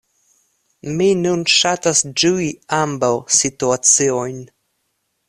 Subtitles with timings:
[1.01, 2.47] Mi nun ŝatas ĝui
[2.81, 4.41] ambaŭ situaciojn.